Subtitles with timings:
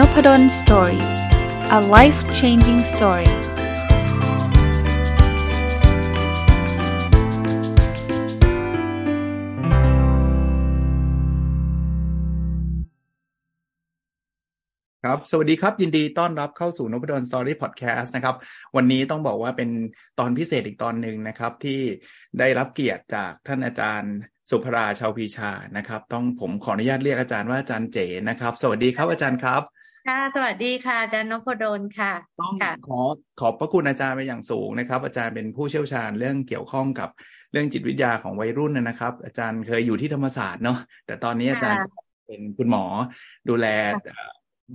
[0.00, 1.04] นพด ล story
[1.76, 3.32] a life changing story ค
[15.08, 18.36] รับสวัสดีครับ ยินดีต้อนรับเข้าสู่นพดล story podcast นะครับ
[18.76, 19.70] วันนี้ต้องบอกว่าเป็น
[20.18, 21.80] ตอนพิเศษอีกตอนหนึ่งนะครับ ที่
[22.38, 24.14] ได้รับเกียรติจากท่านอาจารย์
[24.50, 29.64] สุภราชาวพีชานะครับ ต้องผมขออนุญาตเรียกอาจารย์ว่าอาจารย์เจนะครับ สวัสดีครับอาจารย์ครับ
[30.06, 32.52] ค่ะ สวัสดีค่ะ อาจารย์นพดลค่ะ ต้อง
[32.88, 33.00] ขอ
[33.40, 37.08] ขอบพระคุณอาจารย์ไปอย่างสูงนะครับ อาจารย์เป็นผู้เชี่ยวชาญเรื่องเกี่ยวข้องกับ
[37.52, 41.80] เรื่องจิตวิทยาของวัยรุ่นนะครับ อาจารย์เคยอยู่ที่ธรรมศาสตร์เนาะแต่ตอนนี้อาจารย์
[42.26, 42.84] เป็นคุณหมอ
[43.48, 43.66] ดูแล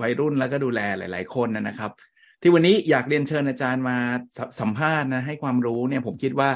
[0.01, 1.91] วัยรุ่นแล้วก็ดูแลหลาย ๆ คนนะครับ
[2.41, 3.97] ที่วันนี้อยากเรียนเชิญอาจารย์มา
[4.59, 6.49] สัมภาษณ์นะให้ความรู้เนี่ยผมคิดว่า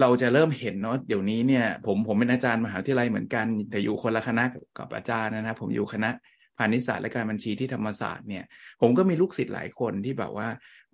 [0.00, 4.44] เราจะเริ่มเห็นเนาะเดี๋ยวนี้เนี่ย ผมผมเป็นอาจารย์มหาวิทยาลัยเหมือนกัน แต่อยู่คนละคณะ
[4.78, 6.10] กับอาจารย์นะผมอยู่คณะ
[6.58, 8.44] พาณิชยศาสตร์และการบัญชีที่ธรรมศาสตร์เนี่ย
[8.80, 10.48] ผมก็มีลูกศิษย์หลายคนที่แบบว่า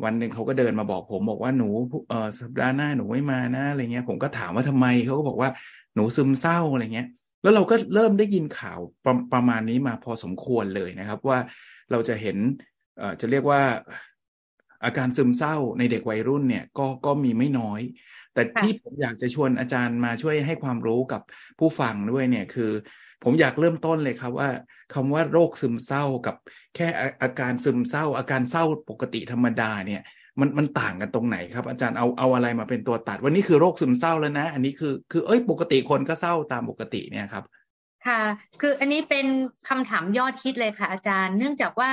[0.05, 1.69] วันหนึ่งเขาก็เดินมาบอกผมบอกว่าหนู
[2.09, 5.51] เออสัปดาห์หน้าหนูไม่มานะอะไรเงี้ย ผมก็ถามว่าทำไมเขาก็บอกว่า
[5.95, 7.09] หนูซึมเศร้าอะไรเงี้ย
[7.43, 11.39] แล้วเราก็เริ่มได้ยินข่าวประประมาณนี้มาพอสมควรเลยนะครับ ว่า
[11.91, 12.37] เราจะเห็น
[12.99, 13.63] เอ่อจะเรียกว่า
[14.85, 17.81] อาการซึมเศร้าในเด็กวัยรุ่นเนี่ยก็ก็มีไม่น้อย
[18.35, 21.23] แต่ที่ผมอยากจะชวนอาจารย์มาช่วยให้ความรู้กับ
[21.59, 22.71] ผู้ฟังด้วยเนี่ยคือ
[23.25, 24.49] ผมอยากเริ่มต้นเลยครับว่า
[24.95, 26.37] คำว่าโรคซึมเศร้ากับ
[26.77, 26.87] แค่
[27.23, 30.03] อาการซึมเศร้า อาการเศร้าปกติธรรมดาเนี่ย
[30.41, 37.45] มันมันต่างกันตรงไหนครับ อาจารย์เอาเอาอะไรมาเป็นตัวตัดวันนี้คือโรคซึมเศร้าแล้วนะ อันนี้คือคือเอ้ยปกติคนก็เศร้าตามปกติเนี่ยครับ
[38.07, 38.23] ค่ะ
[38.61, 39.27] คืออันนี้เป็น
[39.69, 41.91] คำถามยอดฮิตเลยค่ะอาจารย์ เนื่องจากว่า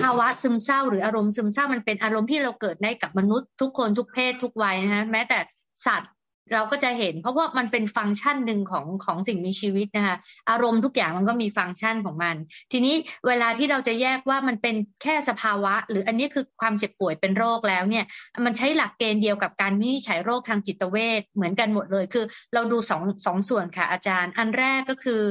[0.00, 5.38] ภาวะซึมเศร้า หรืออารมณ์ซึมเศร้ามันเป็นอารมณ์ที่เราเกิดได้กับมนุษย์ทุกคนทุกเพศทุกวัยนะฮะแม้แต่
[5.86, 6.12] สัตว์
[6.54, 10.16] เราก็จะเห็น เพราะว่ามันเป็นฟังก์ชันหนึ่งของของสิ่งมีชีวิตนะคะ
[10.50, 12.36] อารมณ์ทุกอย่างมันก็มีฟังก์ชันของมัน
[12.72, 12.94] ทีนี้
[13.26, 18.04] เวลาที่เราจะแยกว่ามันเป็นแค่สภาวะ หรืออันนี้คือความเจ็บป่วยเป็นโรคแล้วเนี่ย
[18.44, 22.24] มันใช้หลักเกณฑ์เดียวกับการวินิจฉัยโรคทางจิตเวชเหมือนกันหมดเลยคือ
[22.54, 25.22] เราดูสองสองส่วนค่ะอาจารย์ อันแรกก็คือ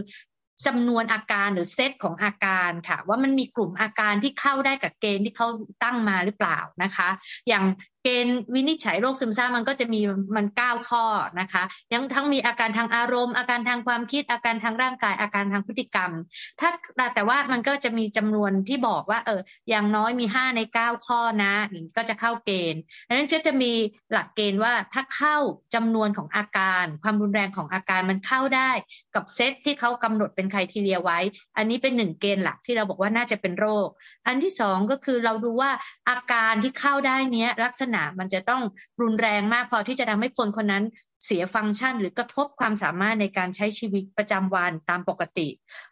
[0.67, 5.47] จำนวนอาการหรือเซตของอาการค่ะ ว่ามันมีกลุ่มอาการที่เข้าได้กับเกณฑ์ที่เขา
[5.83, 7.09] ตั้งมาหรือเปล่านะคะ
[7.47, 7.63] อย่าง
[8.09, 9.99] เกณฑ์วินิจฉัยโรคซึมเศร้ามันก็จะมี
[10.35, 11.05] มันเก้าข้อ
[11.39, 11.63] นะคะ
[11.93, 16.11] ยังทั้งมีอาการทางอารมณ์ อาการทางความคิดอาการทางร่างกายอาการทางพฤติกรรม
[16.59, 16.69] ถ้า
[17.15, 21.53] แต่ว่ามันก็จะมีจำนวนที่บอกว่า เอออย่างน้อยมีห้าในเก้าข้อนะ
[21.95, 23.71] ก็จะเข้าเกณฑ์ดังนั้นก็จะมี
[24.11, 25.37] หลักเกณฑ์ว่าถ้าเข้า
[25.75, 28.71] จำนวนของอาการ ความรุนแรงของอาการมันเข้าได้
[29.15, 31.19] กับเซตที่เขากำหนดเป็นใครทีเรียไว้
[31.57, 33.87] อันนี้เป็นหนึ่งเกณฑ์หลักที่เราบอกว่าน่าจะเป็นโรค
[34.27, 35.71] อันที่สองก็คือเราดูว่า
[36.09, 38.61] อาการที่เข้าได้เนี้ยลักษณะมันจะต้อง
[39.01, 40.85] รุนแรงมากพอที่จะทำให้คนคนนั้น
[41.25, 45.47] เสียฟังก์ชัน หรือกระทบความสามารถในการใช้ชีวิตประจำวันตามปกติ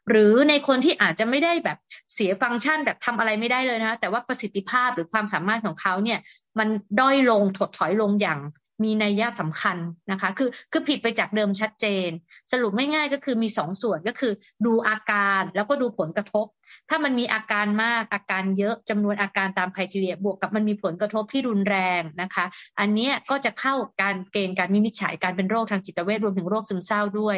[0.09, 1.77] หรือในคนที่อาจจะไม่ได้แบบ
[2.13, 6.19] เสียฟังก์ชันแบบทำอะไรไม่ได้เลยนะแต่ว่าประสิทธิภาพหรือความสามารถของเขาเนี่ย
[6.59, 6.67] มัน
[6.99, 8.39] ด้อยลงถดถอยลงอย่าง
[8.83, 9.77] มีนัยยะสำคัญ
[10.11, 12.09] นะคะ คือคือผิดไปจากเดิมชัดเจน
[12.51, 14.33] สรุปง่ายๆก็คือมีสองส่วนก็คือ
[14.65, 16.45] ดูอาการแล้วก็ดูผลกระทบ
[16.89, 22.45] ถ้ามันมีอาการมากอาการเยอะจำนวนอาการตามครทีเรียบวกกับมันมีผลกระทบที่รุนแรงนะคะ
[22.79, 27.37] อันนี้ก็จะเข้าการเกณฑ์การวินิจฉัยการเป็นโรคทางจิตเวชรวมถึงโรคซึมเศร้าด้วย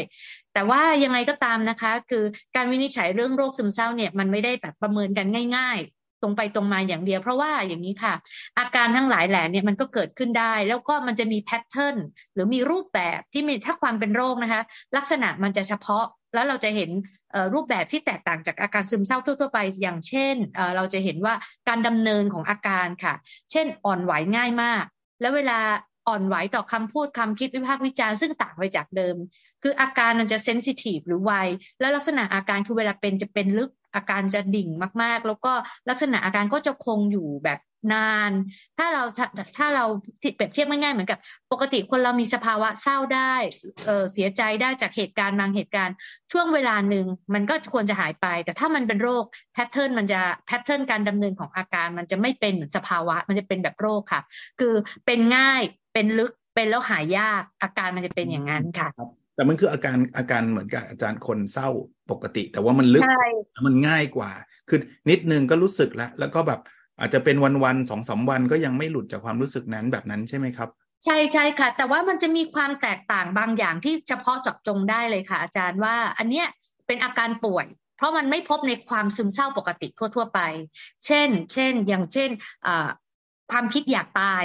[0.53, 2.23] แต่ว่ายังไงก็ตามนะคะ คือ
[2.55, 5.27] การวินิจฉัยเรื่องโรคซึมเศร้าเนี่ยมันไม่ได้แบบประเมินกัน
[5.57, 5.79] ง่าย
[6.21, 8.13] ตรงไปตรงมาอย่างเดียว เพราะว่าอย่างนี้ค่ะ
[8.59, 11.97] อาการทั้งหลายแหล่เนี่ยมันก็เกิดขึ้นได้ แล้วก็มันจะมีแพทเทิร์น
[12.33, 14.61] หรือมีรูปแบบที่มีถ้าความเป็นโรคนะคะ
[14.97, 16.89] ลักษณะมันจะเฉพาะแล้วเราจะเห็น
[17.53, 20.35] รูปแบบที่แตกต่างจากอาการซึมเศร้าทั่ว ๆ ไป อย่างเช่น
[20.75, 21.33] เราจะเห็นว่า
[21.67, 23.13] การดำเนินของอาการค่ะ
[23.51, 24.83] เช่นอ่อนไหวง่ายมาก
[25.21, 25.59] แล้วเวลา
[26.07, 29.15] อ่อนไหวต่อคำพูดคำคิดวิพากษ์วิจารณ์ซึ่งต่างไปจากเดิม
[29.63, 31.33] คืออาการมันจะเซนซิทีฟหรือไว
[31.79, 34.69] แล้วลักษณะอาการคือเวลาเป็นจะเป็นลึก อาการจะดิ่ง
[35.03, 35.53] มากๆ แล้วก็
[35.89, 37.59] ลักษณะอาการก็จะคงอยู่แบบ
[37.93, 38.31] นาน
[38.77, 39.03] ถ้าเรา
[39.57, 39.85] ถ้าเรา
[40.19, 41.19] เปรียบเทียบง่ายๆเหมือนกับ
[41.51, 45.95] ปกติคนเรามีสภาวะเศร้าได้เสียใจได้จากเหตุการณ์บางเหตุการณ์
[46.31, 49.23] ช่วงเวลาหนึ่งมันก็ควรจะหายไป แต่ถ้ามันเป็นโรค
[49.53, 54.21] pattern มันจะ pattern การดำเนินของอาการ มันจะไม่เป็นเหมือนสภาวะ มันจะเป็นแบบโรคค่ะ
[54.59, 54.73] คือ
[55.05, 55.61] เป็นง่าย
[55.93, 61.69] เป็นลึกเป็นแล้วหายยากอาการมันจะเป็นอย่างนั้นค่ะ แต่มันคืออาการอาการเหมือนกับอาจารย์คนเศร้า
[62.11, 63.03] ปกติ แต่ว่ามันลึก
[63.65, 64.31] มันง่ายกว่า
[64.69, 64.79] คือ
[65.09, 66.59] นิดนึงก็รู้สึกแล้ว แล้วก็แบบ
[66.99, 70.69] อาจจะเป็นวันวันสองสาวันก็ยังไม่หลุดจากความรู้สึกนั้นแบบนั้นใช่ไหมครับ
[71.03, 76.47] ใช่ใช่ค่ะ แต่ว่ามันจะมีความแตกต่างบางอย่างที่เฉพาะเจาะจงได้เลยค่ะ อาจารย์ว่า อันเนี้ย
[76.87, 77.67] เป็นอาการป่วย
[77.97, 80.39] เพราะมันไม่พบในความซึมเศร้าปกติทั่ว ๆ ไป
[81.05, 82.29] เช่น เช่น อย่างเช่น
[83.51, 84.43] ความคิดอยากตาย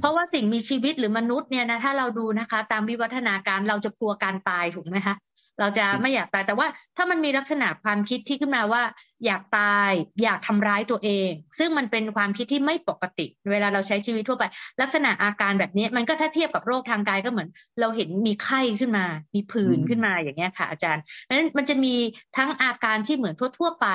[0.00, 5.14] เพราะว่าสิ่งมีชีวิตหรือมนุษย์เนี่ยนะถ้าเราดูนะคะ ตามวิวัฒนาการเราจะกลัวการตายถูกไหมคะ
[5.60, 8.82] เราจะไม่อยากตายแต่ว่าถ้ามันมีลักษณะความคิดที่ขึ้นมาว่า
[9.24, 9.92] อยากตาย
[10.22, 14.44] อยากทำร้ายตัวเอง ซึ่งมันเป็นความคิดที่ไม่ปกติ เวลาเราใช้ชีวิตทั่วไป
[14.80, 17.48] ลักษณะอาการแบบนี้มันก็ถ้าเทียบกับโรคทางกายก็เหมือน
[17.80, 21.94] เราเห็นมีไข้ขึ้นมา มีผื่นขึ้นมาอย่างเงี้ยค่ะอาจารย์เพราะฉะนั้นมันจะมี
[22.36, 23.86] ทั้งอาการที่เหมือนทั่วๆไป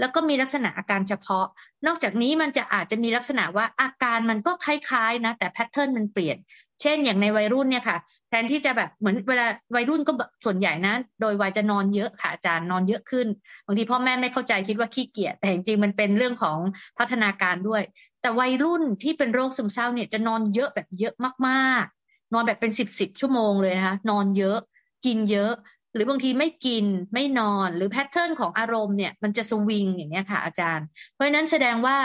[0.00, 1.46] แล้วก็มีลักษณะอาการเฉพาะ
[1.86, 6.38] นอกจากนี้มันจะอาจจะมีลักษณะว่าอาการมันก็คล้ายๆนะแต่แพทเทิร์นมันเปลี่ยน
[6.82, 7.98] เช่นอย่างในวัยรุ่นเนี่ยค่ะ
[8.28, 10.12] แทนที่จะแบบเหมือนเวลาวัยรุ่นก็
[10.44, 13.26] ส่วนใหญ่นะ โดยวัยจะนอนเยอะค่ะอาจารย์นอนเยอะขึ้น
[13.66, 16.58] บางทีพ่อแม่ไม่เข้าใจคิดว่าขี้เกียจแต่จริงๆมันเป็นเรื่องของ
[16.98, 17.82] พัฒนาการด้วย
[18.20, 21.14] แต่วัยรุ่นที่เป็นโรคซึมเศร้าเนี่ยจะนอนเยอะแบบเยอะ
[21.48, 24.58] มากๆ นอนแบบเป็นสิบสิบชั่วโมงเลยนะคะนอนเยอะ
[25.06, 25.52] กินเยอะ
[25.94, 26.84] หรือบางทีไม่กิน
[27.14, 31.96] ไม่นอนหรือแพทเทิร์นของอารมณ์เนี่ยมันจะสวิงอย่างนี้ค่ะอาจารย์ เพราะฉะนั้นแสดงว่า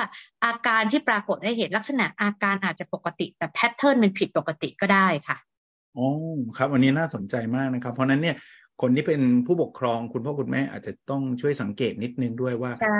[0.45, 5.37] อาการที่ปรากฏให้เห็นลักษณะอาการอาจจะปกติ แต่แพทเทิร์นมันผิดปกติก็ได้ค่ะ
[5.97, 6.07] อ๋อ
[6.57, 8.35] ครับ วันนี้น่าสนใจมากนะครับ เพราะนั้นเนี่ย
[8.81, 12.99] คนที่เป็นผู้ปกครองคุณพ่อคุณแม่อาจจะต้องช่วยสังเกตนิดนึงด้วยว่าใช่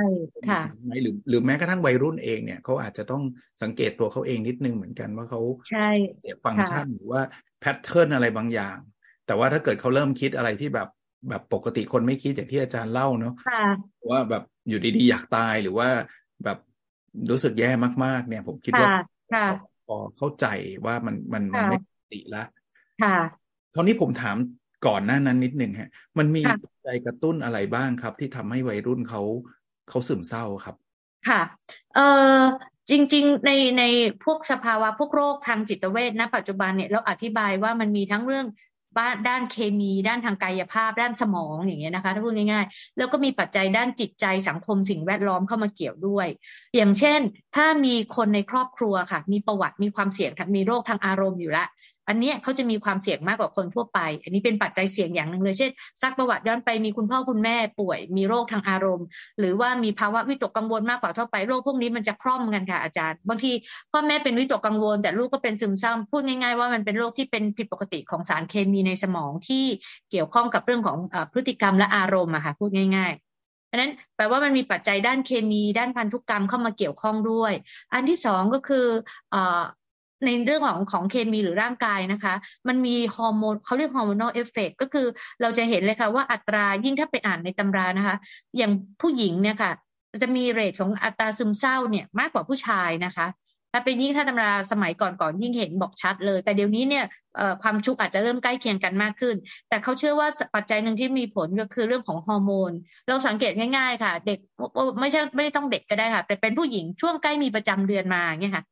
[0.50, 3.24] ค่ะไหมหรือหรือแม้กระทั่งวัยรุ่นเองเนี่ยเขาอาจจะต้อง
[3.64, 5.42] สังเกตตัวเขาเองนิดนึงเหมือนกันว่าเขา
[5.72, 5.90] ใช่
[6.20, 7.22] เสียฟังก์ชันหรือว่า
[7.60, 8.78] แพทเทิร์นอะไรบางอย่าง
[9.25, 10.88] แต่ว่าถ้าเกิดเขาเริ่มคิดอะไรที่แบบ
[11.30, 13.34] แบบปกติคนไม่คิดอย่างที่อาจารย์เล่าเนาะ
[14.12, 15.90] ว่าแบบอยู่ดีๆอยากตายหรือว่า
[16.44, 16.58] แบบ
[17.31, 17.70] รู้สึกแย่
[18.06, 18.92] มากๆ เนี่ย ผมคิดว่า
[19.88, 20.46] พอเข้าใจ
[20.86, 22.44] ว่ามันมันมันไม่ปกติละ
[23.04, 23.18] ค่ะ
[23.75, 24.38] คราวนี้ผมถาม
[24.88, 29.21] ก่อนหน้านั้นนิดหนึ่งฮะ มันมีปัจจัยกระตุ้นอะไรบ้างครับ ที่ทำให้วัยรุ่นเขา
[29.89, 30.75] เขาซึมเศร้าครับ
[31.30, 31.41] ค่ะ
[31.95, 32.07] เอ่
[32.39, 32.41] อ
[32.89, 33.83] จริง ๆ ในใน
[34.24, 38.47] พวกสภาวะพวกโรคทางจิตเวชณปัจจุบันเนี่ยเราอธิบายว่ามันมีทั้งเรื่อง
[39.30, 46.27] ด้านเคมีด้านทางกายภาพ ด้านสมองอย่างเงี้ยนะคะถ้าพูดง่ายๆ แล้วก็มีปัจจัยด้านจิตใจสังคมสิ่งแวดล้อมเข้ามาเกี่ยวด้วย
[46.75, 47.19] อย่างเช่น
[47.56, 51.68] ถ้ามีคนในครอบครัวค่ะ มีประวัติมีความเสี่ยงมีโรคทางอารมณ์อยู่แล้ว
[52.07, 55.71] อันนี้เขาจะมีความเสี่ยงมากกว่าคนทั่วไป อันนี้เป็นปัจจัยเสี่ยงอย่างหนึ่งเลยเช่น
[56.01, 59.05] ซักประวัติย้อนไปมีคุณพ่อคุณแม่ป่วย มีโรคทางอารมณ์
[59.39, 63.51] หรือว่ามีภาวะวิตกกังวลมากกว่าทั่วไปโรคพวกนี้มันจะคร่อมกันค่ะอาจารย์ บางที
[63.91, 69.65] พ่อแม่เป็นวิตกกังวล แต่ลูกก็เป็นซึมเศร้าพูดง่ายๆว่ามันเป็นโรคที่เป็นผิดปกติของสารเคมีในสมองที่
[70.11, 70.97] เกี่ยวข้องกับเรื่องของ
[71.33, 77.53] พฤติกรรมและอารมณ์อะค่ะพูดง่ายๆเพราะนั้นแปลว่ามันมีปัจจัยด้านเคมี ด้านพันธุกรรมเข้ามาเกี่ยวข้องด้วย
[77.94, 78.85] อันที่สองก็คือ
[80.25, 82.34] ในเรื่องของของเคมีหรือร่างกายนะคะ
[82.68, 85.08] มันมีฮอร์โมนเขาเรียก hormonal effect ก็คือ
[85.42, 88.16] เราจะเห็นเลยค่ะว่าอัตรายิ่งถ้าไปอ่านในตำรานะคะ
[88.58, 88.72] อย่าง
[89.02, 89.72] ผู้หญิงเนี่ยค่ะ
[90.22, 93.28] จะมีเรทของอัตราซึมเศร้าเนี่ยมากกว่าผู้ชายนะคะ
[93.75, 97.06] ถ้าเป็นยิ่งถ้าตำราสมัยก่อนๆยิ่งเห็นบอกชัดเลย แต่เดี๋ยวนี้เนี่ย
[97.62, 99.36] ความชุกอาจจะเริ่มใกล้เคียงกันมากขึ้น
[99.70, 102.72] แต่เขาเชื่อว่าปัจจัยหนึ่งที่มีผลก็คือเรื่องของฮอร์โมน
[103.08, 104.40] เราสังเกตง่าย ๆ ค่ะ เด็ก
[105.00, 108.64] ไม่ใช่ไม่ต้องเด็กก็ได้ค่ะ แต่เป็นผู้หญิงช่วงใกล้มีประจำเดือนมาเนี่ยค่ะ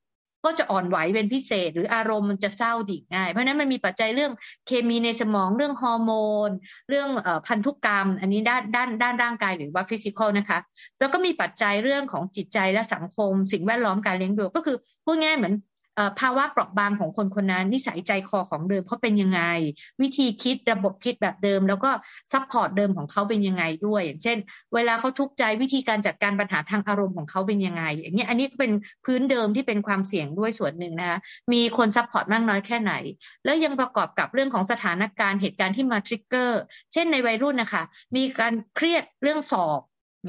[0.46, 4.32] ก็จะอ่อนไหวเป็นพิเศษ หรืออารมณ์มันจะเศร้าดิ่งง่าย เพราะนั้นมันมีปัจจัยเรื่อง
[4.68, 6.12] เคมีในสมองเรื่องฮอร์โม
[6.48, 6.50] น
[6.90, 7.10] เรื่อง
[7.48, 10.60] พันธุกรรม อันนี้ด้านด้านด้านร่างกายหรือว่า physical นะคะ
[11.00, 15.54] แล้วก็มีปัจจัยเรื่องของจิตใจและสังคม สิ่งแวดล้อมการเลี้ยงดูก็คือพูดง่ายเหมือน
[16.20, 19.42] ภาวะเปราะบางของคนคนนั้น นิสัยใจคอของเดิมเขาเป็นยังไง
[20.02, 21.92] วิธีคิดระบบคิดแบบเดิม แล้วก็
[22.32, 24.38] support เดิมของเขาเป็นยังไงด้วย อย่างเช่น
[24.74, 28.72] เวลาเขาทุกข์ใจวิธีการจัดการปัญหาทางอารมณ์ของเขาเป็นยังไง อย่างเงี้ยอันนี้เป็น
[29.06, 31.20] พื้นเดิมที่เป็นความเสี่ยงด้วยส่วนหนึ่งนะคะ
[31.54, 32.94] มีคน support มากน้อยแค่ไหน
[33.46, 36.62] แล้วยังประกอบกับเรื่องของสถานการณ์เหตุการณ์ที่มา trigger
[36.94, 37.84] เช่นในวัยรุ่นนะคะ
[38.16, 39.82] มีการเครียดเรื่องสอบ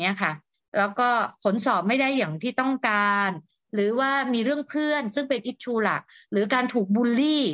[0.02, 0.32] เนี้ยค่ะ
[0.78, 1.08] แล้วก็
[1.44, 3.30] ผลสอบไม่ได้อย่างที่ต้องการ
[3.74, 6.02] หรือว่ามีเรื่องเพื่อนซึ่งเป็น issue หลัก
[6.32, 7.44] หรือการถูกบูลลี่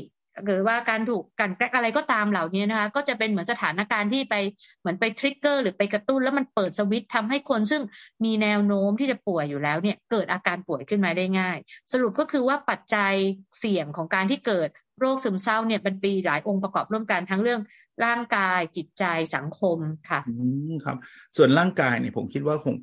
[0.46, 4.34] หรือว่าการถูกกลั่นแกล้งอะไรก็ตามเหล่านี้นะคะก็จะเป็นเหมือนสถานการณ์ที่ไป
[4.80, 7.82] เหมือนไป trigger หรือไปกระตุ้น แล้วมันเปิดสวิตช์ทำให้คนซึ่ง
[8.24, 11.58] มีแนวโน้มที่จะป่วยอยู่แล้วเนี่ยเกิดอาการป่วยขึ้นมาได้ง่าย
[11.92, 13.12] สรุปก็คือว่าปัจจัย
[13.58, 14.68] เสี่ยงของการที่เกิด
[15.00, 17.60] โรคซึมเศร้าเนี่ยมันปีหลายองค์ประกอบร่วมกันทั้งเรื่อง
[18.04, 19.78] ร่างกายจิตใจสังคม
[20.10, 20.34] ค่ะอื
[20.70, 20.96] มครับ
[21.36, 22.74] ส่วนร่างกายเนี่ยผมคิดว่าคง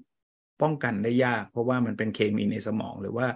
[0.62, 3.28] ป้องกันได้ยาก เพราะว่ามันเป็นเคมีในสมองหรือว่า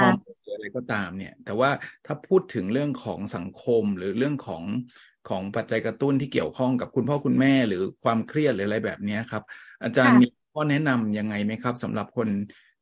[0.00, 1.70] ฮอร์โมนอะไรก็ตามเนี่ย แต่ว่า
[2.06, 4.62] ถ้าพูดถึงเรื่องของสังคมหรือเรื่องของ
[5.28, 9.42] ของปัจจัยกระตุ้นที่เกี่ยวข้องกับคุณพ่อคุณแม่หรือความเครียดหรืออะไรแบบนี้ครับ
[9.84, 12.28] อาจารย์มีข้อแนะนํำยังไงไหมครับสำหรับคน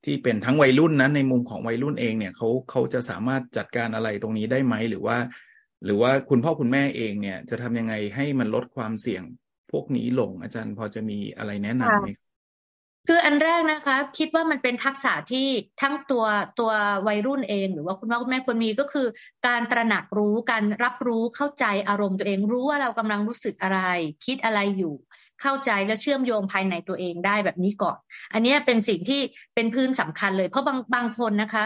[0.04, 5.18] ที่เป็นทั้งวัยรุ่นนั้นในมุมของวัยรุ่นเองเนี่ยเขาเขาจะสามารถจัดการอะไรตรงนี้ได้ไหมหรือว่า
[5.84, 9.22] หรือว่าคุณพ่อคุณแม่เองเนี่ย จะทำยังไงให้มันลดความเสี่ยง
[9.70, 12.29] พวกนี้ลงอาจารย์พอจะมีอะไรแนะนำไหมคื
[13.12, 15.46] คืออันแรกนะคะ คิดว่ามันเป็นทักษะที่
[15.82, 16.24] ทั้งตัว
[16.60, 16.72] ตัว
[17.06, 19.06] วัยรุ่นเอง หรือว่าคุณพ่อคุณแม่ควรมีก็คือ
[19.46, 23.80] การตระหนักรู้การรับรู้เข้าใจอารมณ์ตัวเอง รู้ว่าเรากำลังรู้สึกอะไร
[24.26, 24.94] คิดอะไรอยู่
[25.42, 27.98] เข้าใจและเชื่อมโยงภายในตัวเองได้แบบนี้ก่อน
[28.34, 29.20] อันนี้เป็นสิ่งที่
[29.54, 31.64] เป็นพื้นสำคัญเลย เพราะบางบางคนนะคะ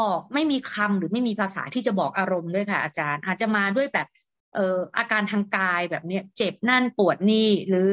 [0.00, 4.06] บอกไม่มีคำหรือไม่มีภาษาที่จะบอกอารมณ์ด้วยค่ะอาจารย์ อาจจะมาด้วยแบบ
[4.54, 7.92] เอ่ออาการทางกายแบบเนี้ยเจ็บนั่นปวดนี่หรือ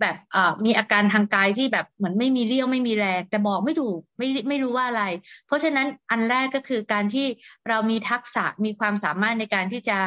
[0.00, 5.04] แบบเอ่อมีอาการทางกายที่แบบเหมือนไม่มีเรี่ยวไม่มีแรงแต่บอกไม่ถูกไม่ไม่รู้ว่าอะไร
[5.46, 7.26] เพราะฉะนั้นอันแรกก็คือการที่
[7.68, 9.98] เรามีทักษะมีความสามารถในการที่จะ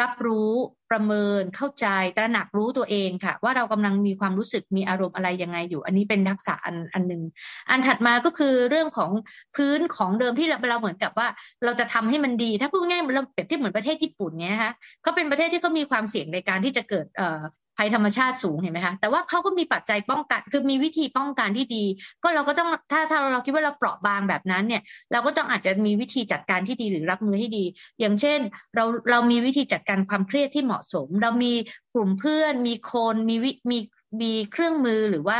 [0.00, 0.50] รับรู้
[0.90, 7.22] ประเมินเข้าใจตระหนักรู้ตัวเองค่ะ ว่าเรากำลังมีความรู้สึกมีอารมณ์อะไรยังไงอยู่ อันนี้เป็นทักษะอันอันหนึ่ง
[7.70, 9.10] อันถัดมาก็คือเรื่องของ
[9.56, 11.28] พื้นของเดิมที่เราเหมือนกับว่า
[11.64, 14.72] เราจะทำให้มันดี ถ้าพูดง่ายเราเปรียบเทียบเหมือนประเทศญี่ปุ่นเนี้ยนะคะ
[15.02, 17.42] เขาเป็นประเทศที่เขามีความเสี่ยงในการที่จะเกิดเอ่อ
[17.82, 21.84] ภัยธรรมชาติสูงเห็นไหมคะแต่ว่าเขาก็มีปัจจัยป้องกัน คือมีวิธีป้องกันที่ดี
[22.22, 27.64] ก็เราก็ต้องถ้าถ้าเราคิดว่าเราเปราะบางแบบนั้นเนี่ย เราก็ต้องอาจจะมีวิธีจัดการที่ดีหรือรับมือที่ดี
[28.00, 28.40] อย่างเช่น
[28.74, 31.52] เราเรามีวิธีจัดการความเครียดที่เหมาะสม เรามี
[31.94, 33.78] กลุ่มเพื่อน มีคนมีวิมี
[34.20, 35.38] มีเครื่องมือหรือว่า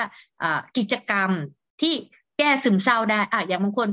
[0.76, 1.30] กิจกรรม
[1.80, 1.94] ที่
[2.38, 3.88] แก้ซึมเศร้าได้อะอย่างบางคน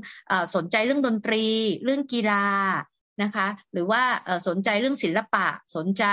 [0.56, 1.44] สนใจเรื่องดนตรี
[1.84, 2.46] เรื่องกีฬา
[3.24, 4.02] นะคะ หรือว่า
[4.48, 5.46] สนใจเรื่องศิลปะ
[5.76, 6.06] สนใจ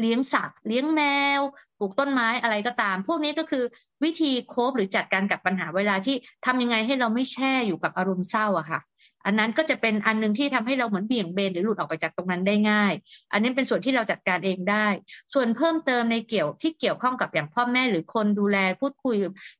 [0.00, 1.02] เลี้ยงสัตว์ เลี้ยงแม
[1.38, 1.40] ว
[1.78, 3.64] ปลูกต้นไม้อะไรก็ตาม พวกนี้ก็คือ
[4.04, 8.80] วิธีโคบหรือจัดการกับปัญหาเวลาที่ทำยังไงให้เราไม่แช่อยู่กับอารมณ์เศร้าอะค่ะ
[9.26, 12.92] อันนั้นก็จะเป็นอันนึงที่ทำให้เราเหมือนเบี่ยงเบนหรือหลุดออกไปจากตรงนั้นได้ง่าย
[13.32, 14.86] อันนี้เป็นส่วนที่เราจัดการเองได้
[15.34, 19.16] ส่วนเพิ่มเติมในเกี่ยวที่เกี่ยวข้องกับอย่างพ่อแม่หรือคนดูแลพูดคุย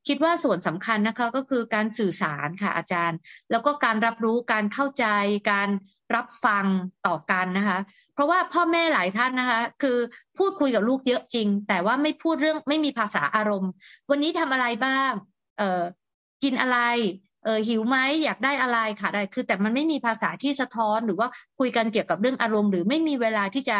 [0.09, 3.19] คิดว่าส่วนสำคัญนะคะก็คือการสื่อสารค่ะอาจารย์
[3.51, 5.07] แล้วก็การรับรู้การเข้าใจ
[5.53, 5.69] การ
[6.15, 6.65] รับฟัง
[7.07, 7.79] ต่อกันนะคะ
[8.15, 9.99] เพราะว่าพ่อแม่หลายท่านนะคะ คือ
[10.39, 13.71] พูดคุยกับลูกเยอะจริง แต่ว่าไม่พูดเรื่องไม่มีภาษาอารมณ์
[14.11, 15.13] วันนี้ทำอะไรบ้าง
[15.59, 15.83] เออ
[16.43, 16.79] กินอะไร
[17.47, 23.79] เออหิวไหมอยากได้อะไรค่ะได้คือ แต่มันไม่มีภาษาที่สะท้อนหรือว่าคุยกันเกี่ยวกับเรื่องอารมณ์ หรือไม่มีเวลาที่จะ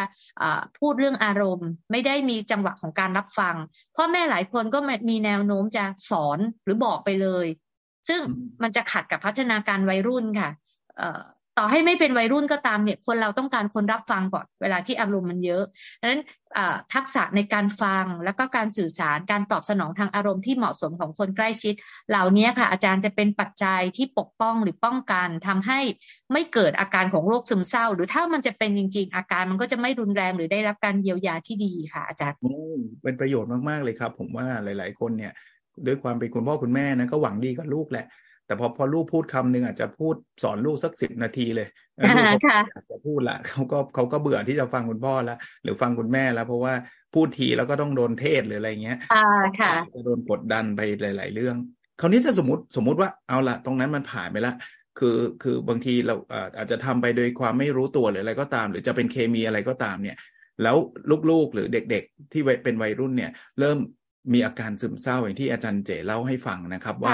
[0.79, 3.55] พูดเรื่องอารมณ์ ไม่ได้มีจังหวะของการรับฟัง
[3.95, 7.47] พ่อแม่หลายคนก็มีแนวโน้มจะสอนหรือบอกไปเลย
[8.07, 8.21] ซึ่ง
[8.61, 10.49] มันจะขัดกับพัฒนาการวัยรุ่นค่ะ
[11.57, 15.63] ต่อให้ไม่เป็นวัยรุ่นก็ตามเนี่ย คนเราต้องการคนรับฟังก่อนเวลาที่อารมณ์มันเยอะ
[16.01, 16.23] ดังนั้น
[16.93, 21.73] ทักษะในการฟังแล้วก็การสื่อสารการตอบสนองทางอารมณ์ที่เหมาะสมของคนใกล้ชิด
[22.09, 25.79] เหล่านี้ค่ะ อาจารย์จะเป็นปัจจัยที่ปกป้องหรือป้องกันทำให้
[26.31, 32.37] ไม่เกิดอาการของโรคซึมเศร้า หรือถ้ามันจะเป็นจริง ๆ อาการมันก็จะไม่รุนแรงหรือได้รับการเยียวยาที่ดีค่ะ อาจารย์
[33.03, 35.33] เป็นประโยชน์มากๆเลยครับ ผมว่าหลาย ๆ คนเนี่ย
[35.85, 38.05] ด้วยความเป็นคุณพ่อคุณแม่นะก็หวังดีกับลูกแหละ
[38.47, 41.67] แต่พอพอลูกพูดคำหนึ่งอาจจะพูดสอนลูกสักสิบนาทีเลย
[41.99, 42.23] ลูก
[42.71, 46.73] เขาจะพูดละเขาก็เขาก็เบื่อที่จะฟังคุณพ่อแล้วหรือฟังคุณแม่แล้ว เพราะว่า
[47.13, 49.25] พูดทีแล้วก็ต้องโดนเทศหรืออะไรเงี้ยอ่า
[49.59, 51.55] ค่ะจะโดนกดดันไปหลาย ๆ เรื่อง
[51.99, 54.53] คราวนี้ถ้าสมมติสมมุติว่าเอาละตรงนั้นมันผ่านไปละ
[54.99, 56.15] คือคือบางทีเรา
[56.57, 60.17] อาจจะทำไปโดยความไม่รู้ตัวหรืออะไรก็ตาม หรือจะเป็นเคมีอะไรก็ตามเนี่ย
[60.63, 60.75] แล้ว
[61.31, 63.77] ลูกๆหรือเด็กๆ ที่เป็นวัยรุ่นเนี่ย เริ่ม
[64.33, 67.13] มีอาการซึมเศร้าอย่างที่อาจารย์เจเล่าให้ฟังนะครับ ว่า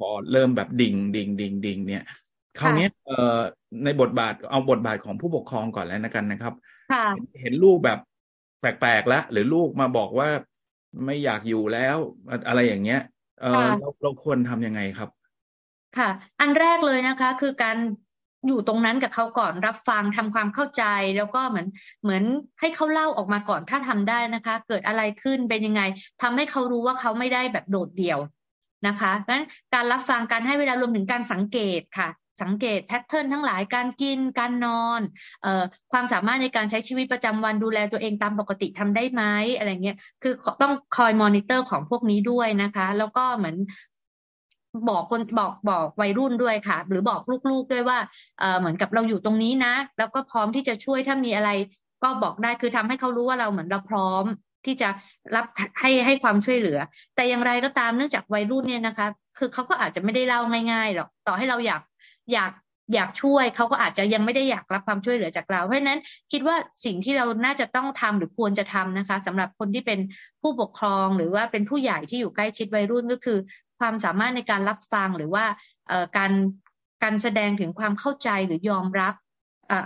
[0.00, 2.04] พอเริ่มแบบดิ่งดิ่งดิ่งดิ่งเนี่ย
[2.58, 3.38] คราวนี้เอ่อ
[3.84, 6.54] ในบทบาทเอาบทบาทของผู้ปกครองก่อนแล้วนะกันนะครับ
[7.40, 7.98] เห็นลูกแบบ
[8.60, 10.28] แปลกๆแล้วหรือลูกมาบอกว่า
[11.06, 11.96] ไม่อยากอยู่แล้ว
[12.48, 13.00] อะไรอย่างเงี้ย
[13.40, 15.08] เออเราเราควรทำยังไงครับ
[15.98, 17.76] ค่ะ อันแรกเลยนะคะ คือการ
[18.46, 20.84] อยู่ตรงนั้นกับเขาก่อนรับฟังทำความเข้าใจ
[21.16, 21.66] แล้วก็เหมือน
[22.02, 22.22] เหมือน
[22.60, 25.82] ให้เขาเล่าออกมาก่อนถ้าทำได้นะคะ เกิดอะไรขึ้นเป็นยังไง
[26.22, 28.18] ทำให้เขารู้ว่าเขาไม่ได้แบบโดดเดี่ยว
[28.86, 32.08] นะคะเพราะฉะนั้นการรับฟังการให้เวลารวมถึงการสังเกตค่ะ
[32.42, 35.00] สังเกตแพทเทิร์นทั้งหลายการกินการนอน
[35.42, 39.22] เออความสามารถในการใช้ชีวิตประจำวันดูแลตัวเองตามปกติทำได้ไหม
[39.56, 43.56] อะไรเงี้ยคือต้องคอยมอนิเตอร์ของพวกนี้ด้วยนะคะ แล้วก็เหมือน
[44.88, 47.20] บอกคนบอกบอกวัยรุ่นด้วยค่ะ หรือบอก
[47.50, 47.98] ลูกๆด้วยว่า
[48.40, 51.50] เออเหมือนกับเราอยู่ตรงนี้นะ แล้วก็พร้อมที่จะช่วยถ้ามีอะไร
[52.02, 54.24] ก็บอกได้คือทำให้เขารู้ว่าเราเหมือนเราพร้อม
[54.64, 54.88] ที่จะ
[55.34, 55.44] รับ
[55.80, 56.78] ให้ให้ความช่วยเหลือ
[57.14, 59.06] แต่อย่างไรก็ตามเนื่องจากวัยรุ่นเนี่ยนะคะ
[59.38, 60.40] คือเขาก็อาจจะไม่ได้เล่า
[60.72, 61.82] ง่ายๆหรอกต่อให้เราอยาก
[62.32, 62.52] อยาก
[62.94, 66.00] อยากช่วยเขาก็อาจจะยังไม่ได้อยากรับความช่วยเหลือจากเรา เพราะฉะนั้น
[66.32, 70.00] คิดว่าสิ่งที่เราน่าจะต้องทำหรือควรจะทำนะคะสำหรับคนที่เป็น
[70.42, 73.38] ผู้ปกครองหรือว่าเป็นผู้ใหญ่ที่อยู่ใกล้ชิดวัยรุ่นก็คือ
[73.78, 75.44] ความสามารถในการรับฟังหรือว่า
[76.16, 76.32] การ
[77.02, 79.14] การแสดงถึงความเข้าใจหรือยอมรับ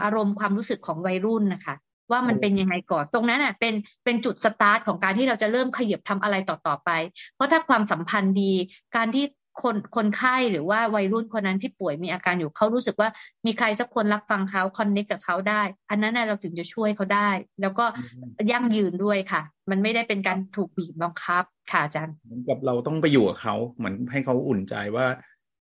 [0.03, 1.75] อารมณ์ความรู้สึกของวัยรุ่นนะคะ
[2.11, 6.91] ว่ามันเป็นยังไงก่อนตรงนั้นอะเป็นเป็นจุดสตาร์ทของการที่เราจะเริ่มขยับทำอะไรต่อต่อไป
[7.35, 8.53] เพราะถ้าความสัมพันธ์ดี
[8.97, 9.25] การที่
[9.63, 13.09] คนคนไข้หรือว่าวัยรุ่นคนนั้นที่ป่วยมีอาการอยู่เขารู้สึกว่า
[13.47, 17.31] มีใครสักคนรับฟังเขาคอนเนคกับเขาได้ อันนั้นเราถึงจะช่วยเขาได้
[17.61, 17.85] แล้วก็
[18.53, 25.07] ยั่งยืนด้วยค่ะ มันไม่ได้เป็นการถูกบีบบังคับค่ะอาจารย์เหมือนกับเราต้องไปอยู่กับเขาเหมือนให้เขาอุ่นใจว่า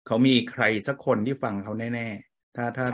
[0.07, 2.87] เขามีใครสักคนที่ฟังเขาแน่ ๆ ถ้าถ้า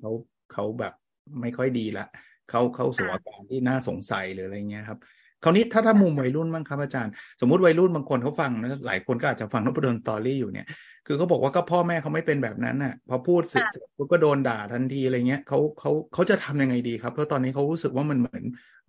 [0.00, 0.10] เขา
[0.52, 0.92] เขาแบบ
[1.40, 2.06] ไม่ค่อยดีละ
[2.50, 4.98] เข้าเข้าสู่อาการที่น่าสงสัยหรืออะไรเงี้ยครับ
[5.42, 10.66] คราวนี้ถ้าถ้ามุมวัยรุ่นบ้างครับอาจารย์ สมมติวัยรุ่นบางคนเขาฟังนะหลายคนก็อาจจะฟังนพดลสตอรี่อยู่เนี่ย
[11.06, 13.64] คือเขาบอกว่าก็พ่อแม่เขาไม่เป็นแบบนั้นน่ะ พอพูดเสร็จ
[14.12, 18.44] ก็โดนด่าทันทีอะไรเงี้ยเขาเขาเขาจะทำยังไงดีครับเพราะตอนนี้เขารู้สึกว่ามันเหมือน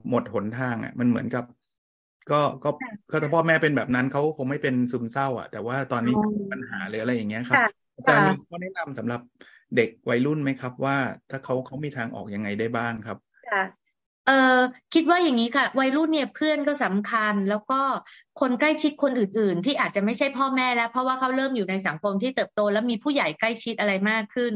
[0.09, 1.45] หมดหนทางอะมันเหมือนกับ
[2.31, 2.69] ก็ก็
[3.11, 6.15] ก็ถ้าพ่อแม่เป็นแบบนั้นเขาคงไม่เป็นซึมเศร้า อะ แต่ว่าตอนนี้
[6.51, 7.57] ปัญหาหรืออะไรอย่างเงี้ยครับ
[7.97, 9.21] อาจารย์มีข้อแนะนำสำหรับ
[9.75, 10.97] เด็กวัยรุ่นไหมครับ ว่า
[11.29, 13.17] ถ้าเขาเขามีทางออกยังไงได้บ้างครับ
[13.53, 13.63] ค่ะ
[14.27, 14.59] เออ
[14.93, 17.81] คิดว่าอย่างนี้ค่ะ วัยรุ่นเนี่ยเพื่อนก็สำคัญ แล้วก็
[18.39, 24.51] คนใกล้ชิดคนอื่น ๆ ที่อาจจะไม่ใช่พ่อแม่แล้ว เพราะว่าเขาเริ่มอยู่ในสังคมที่เติบโต แล้วมีผู้ใหญ่ใกล้ชิดอะไรมากขึ้น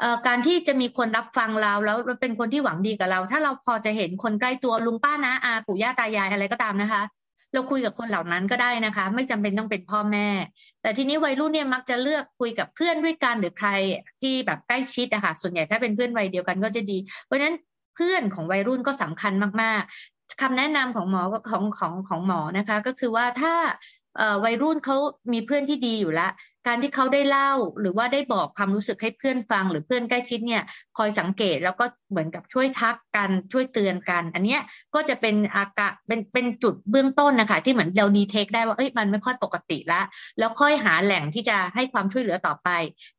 [0.00, 7.02] เอ่อการที่จะมีคนรับฟังเราแล้วเป็นคนที่หวังดีกับเรา ถ้าเราพอจะเห็นคนใกล้ตัวลุงป้านะอาปู่ย่าตายายอะไรก็ตามนะคะ
[7.52, 10.28] เราคุยกับคนเหล่านั้นก็ได้นะคะ ไม่จำเป็นต้องเป็นพ่อแม่
[10.82, 13.70] แต่ทีนี้วัยรุ่นเนี่ยมักจะเลือกคุยกับเพื่อนด้วยกันหรือใคร
[14.22, 17.54] ที่แบบใกล้ชิดอะค่ะส่วนใหญ่ถ้าเป็นเพื่อนวัยเดียวกันก็จะดี เพราะฉะนั้น
[17.94, 19.32] เพื่อนของวัยรุ่นก็สำคัญ
[19.62, 23.54] มาก ๆคำแนะนำของหมอของของของหมอนะคะ ก็คือว่าถ้า
[24.44, 24.96] วัยรุ่นเขา
[25.32, 26.32] มีเพื่อนที่ดีอยู่แล้ว
[26.66, 30.62] การที่เขาได้เล่าหรือว่าได้บอกความรู้สึกให้เพื่อนฟัง หรือเพื่อนใกล้ชิดเนี่ย
[30.98, 34.60] คอยสังเกตแล้วก็เหมือนกับช่วยทักกันช่วยเตือนกัน อันเนี้ย
[34.94, 40.00] ก็จะเป็นอาการเป็นเป็นจุดเบื้องต้นนะคะ ที่เหมือนเราดีเทคได้ว่าเอ้ยมันไม่ค่อยปกติละ
[40.38, 42.68] แล้วค่อยหาแหล่งที่จะให้ความช่วยเหลือต่อไป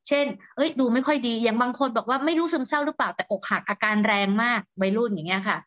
[0.08, 5.58] เช่น เอ้ย ดูไม่ค่อยดีอย่างบางคนบอกว่าไม่รู้ซึมเศร้าหรือเปล่าแต่อกหักอาการแรงมากวัยรุ่นอย่างเงี้ยค่ะ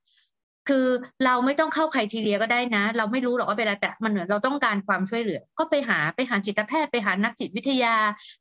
[0.69, 0.87] คือ
[1.25, 7.95] เราไม่ต้องเข้าใครทีเดียก็ได้นะ เราไม่รู้หรอกว่าเป็นอะไรแต่มันเหมือนเราต้องการความช่วยเหลือ ก็ไปหาไปหาจิตแพทย์ไปหานักจิตวิทยา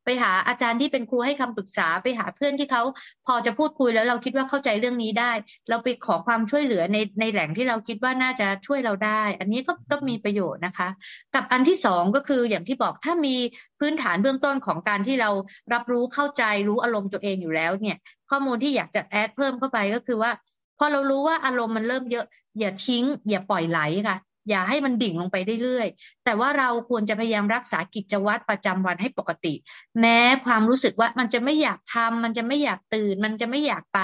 [0.05, 2.84] ไปหาอาจารย์ที่เป็นครูให้คำปรึกษาไปหาเพื่อนที่เขา
[3.27, 5.32] พอจะพูดคุยแล้วเราคิดว่าเข้าใจเรื่องนี้ได้
[5.70, 10.89] เราไปขอความช่วยเหลือในในแหล่งที่เราคิดว่าน่าจะช่วยเราได้ อันนี้ก็ก็มีประโยชน์นะคะ
[11.36, 13.36] กับอันที่สองก็คืออย่างที่บอกถ้ามี
[13.79, 15.29] พื้นฐานเบื้องต้นของการที่เรา
[15.74, 17.98] รับรู้เข้าใจรู้อารมณ์ตัวเองอยู่แล้วเนี่ย
[18.29, 20.32] ข้อมูลที่อยากจะแอดเพิ่มเข้าไปก็คือว่า
[20.77, 22.25] พอเรารู้ว่าอารมณ์มันเริ่มเยอะ
[22.60, 24.17] อย่าทิ้ง อย่าปล่อยไหลค่ะ
[24.50, 29.53] อย่าให้มันดิ่งลงไปเรื่อยๆแต่ว่าเราควรจะพยายามรักษากิจวัตรประจำวันให้ปกติ
[30.00, 34.00] แม้ความรู้สึกว่ามันจะไม่อยากทำมันจะไม่อยากตื่น มันจะไม่อยากไป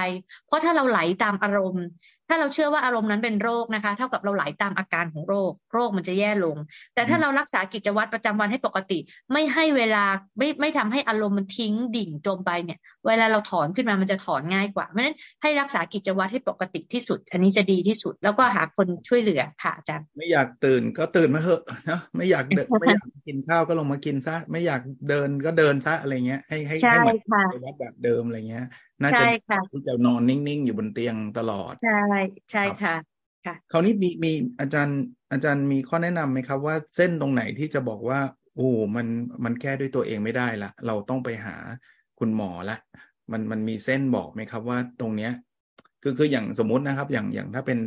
[0.48, 1.86] เพราะถ้าเราไหลตามอารมณ์
[2.32, 6.58] ถ้าเราเชื่อว่าอารมณ์นั้นเป็นโรคนะคะ เท่ากับเราไหลาตามอาการของโรค โรคมันจะแย่ลง
[6.96, 9.00] แต่ถ้าเรารักษากิจวัตรประจำวันให้ปกติ
[9.32, 10.06] ไม่ให้เวลา
[10.38, 28.68] ไม่ไม่ทำให้อารมณ์มันทิ้งดิ่งจมไปเนี่ย เวลาเราถอนขึ้นมามันจะถอนง่ายกว่าเพราะฉะนั้นให้รักษากิจวัตรให้ปกติที่สุด อันนี้จะดีที่สุด แล้วก็หาคนช่วยเหลือค่ะอาจารย์ไม่อยากตื่นก็ตื่นมาเถอะนะไม่อยากเดินไม่อยากกินข้าวก็ลงมากินซะไม่อยากเดินก็เดินซะอะไรเงี้ยให้ให้ให้เหมือนแบบเดิมอะไรเงี้ย
[29.02, 29.26] น่าจะ
[29.72, 32.02] ที่จะนอนนิ่งๆ อยู่บนเตียงตลอด ใช่
[32.52, 32.96] ใช่ค่ะ
[33.46, 38.20] ค่ะ คราวนี้มีมีอาจารย์ อาจารย์มีข้อแนะนํำไหมครับว่าเส้นตรงไหนที่จะบอกว่า
[38.56, 39.08] โอ้มัน
[39.44, 41.56] มันแก้ด้วยตัวเองไม่ได้ละเราต้องไปหา
[42.20, 42.78] คุณหมอละ
[43.32, 45.32] มันมันมีเส้นบอกไหมครับว่าตรงเนี้ย
[46.04, 47.80] คือคืออย่างสมมุตินะครับ อย่างอย่างถ้าเป็น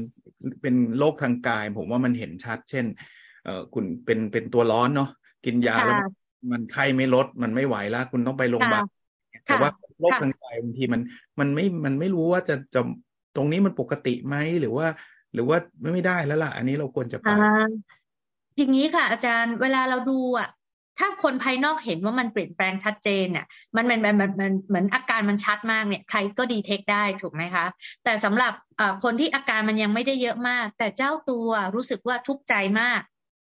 [0.63, 2.87] เป็นโรคทางกาย ผมว่ามันเห็นชัด เช่น
[3.45, 5.11] เอ่อคุณเป็นเป็นตัวร้อนเนาะ
[5.45, 5.97] กินยาแล้ว
[6.53, 8.85] มันไข้ไม่ลดมันไม่ไหวแล้วคุณต้องไปโรงพยาบาล
[9.47, 11.03] แต่ว่า โรคทางกายบางทีมัน
[11.39, 12.81] มันไม่มันไม่รู้ว่าจะจะ
[13.37, 14.87] ตรงนี้มันปกติไหมหรือว่า
[15.35, 17.27] หรือว่าไม่ไม่ได้แล้วล่ะ อันนี้เราควรจะไป
[18.57, 20.49] อย่างนี้ค่ะ อาจารย์เวลาเราดูอะ
[20.99, 27.67] ถ้าคนภายนอกเห็นว่ามันเปลี่ยนแปลงชัดเจนเนี่ยมันมันมันมันเหมือนอาการมันชัดมากเนี่ย ใครก็ดีเทคได้ถูกไหมคะ
[28.05, 28.53] แต่สำหรับ
[29.05, 33.01] คนที่อาการมันยังไม่ได้เยอะมาก แต่เจ้าตัวรู้สึกว่าทุกข์ใจมาก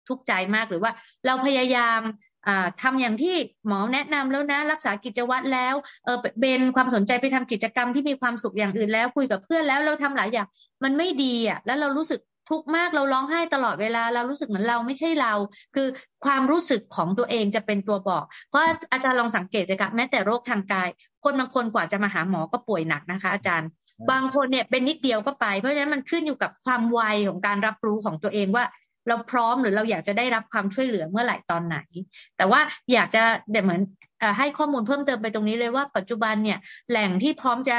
[0.08, 0.92] ทุกข์ใจมากหรือว่า
[1.26, 2.00] เราพยายาม
[2.82, 3.34] ทำอย่างที่
[3.66, 5.74] หมอแนะนำแล้วนะ รักษากิจวัตรแล้ว
[6.04, 10.46] เออเบนความสนใจไปทำกิจกรรมที่มีความสุขอย่างอื่นแล้ว คุยกับเพื่อนแล้วเราทำหลายอย่าง
[10.84, 12.20] มันไม่ดีอะแล้วเรารู้สึก
[12.50, 15.32] ทุกข์มากเราร้องไห้ตลอดเวลาเรารู้สึกเหมือนเราไม่ใช่เรา
[15.74, 15.88] คือ
[16.24, 20.88] ความรู้สึกของตัวเองจะเป็นตัวบอก เพราะอาจารย์ลองสังเกตสิคะแม้แต่โรคทางกาย
[21.24, 23.68] คนบางคนกว่าจะมาหาหมอก็ป่วยหนักนะคะ อาจารย์
[24.10, 28.64] บางคนเนี่ยเป็นนิดเดียวก็ไป เพราะฉะนั้นมันขึ้นอยู่กับความไวของการรับรู้ของตัวเองว่า
[29.08, 31.78] เราพร้อมหรือเราอยากจะได้รับความช่วยเหลือเมื่อไหร่ตอนไหน
[32.36, 32.60] แต่ว่า
[32.92, 33.80] อยากจะเดี๋ยวเหมือน
[34.38, 36.58] ให้ข้อมูลเพิ่มเติมไปตรงนี้เลยว่าปัจจุบันเนี่ย
[36.90, 37.78] แหล่งที่พร้อมจะ